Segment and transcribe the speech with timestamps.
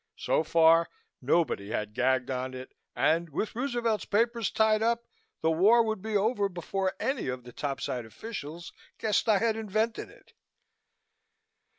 [0.17, 0.89] So far
[1.21, 5.03] nobody had gagged on it and with Roosevelt's papers tied up,
[5.41, 10.09] the war would be over before any of the topside officials guessed I had invented
[10.09, 10.33] it.